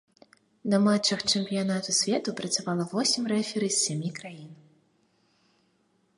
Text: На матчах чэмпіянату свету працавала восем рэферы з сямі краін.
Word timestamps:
На 0.73 0.77
матчах 0.85 1.19
чэмпіянату 1.31 1.89
свету 1.99 2.29
працавала 2.39 2.83
восем 2.95 3.23
рэферы 3.33 3.67
з 3.75 3.83
сямі 3.85 4.09
краін. 4.19 4.53